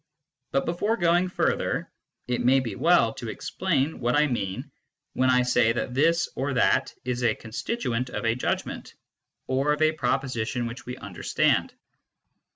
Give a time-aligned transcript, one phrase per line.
[0.51, 1.91] But before going further,
[2.27, 4.71] it may be well to explain what I mean
[5.13, 8.95] when I say that this or that is a constituent of a judgment,
[9.45, 11.75] or of a proposition which we understand.